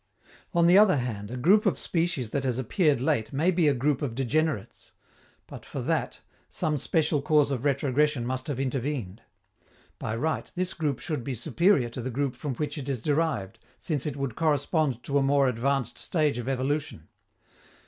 [0.55, 3.73] On the other hand, a group of species that has appeared late may be a
[3.75, 4.93] group of degenerates;
[5.45, 9.21] but, for that, some special cause of retrogression must have intervened.
[9.99, 13.59] By right, this group should be superior to the group from which it is derived,
[13.77, 17.07] since it would correspond to a more advanced stage of evolution.